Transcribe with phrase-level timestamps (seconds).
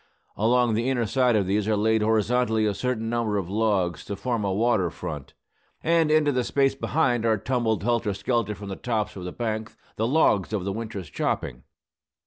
[0.35, 4.15] Along the inner side of these are laid horizontally a certain number of logs, to
[4.15, 5.35] form a water front;
[5.83, 9.75] and into the space behind are tumbled helter skelter from the tops of the bank
[9.97, 11.65] the logs of the winter's chopping.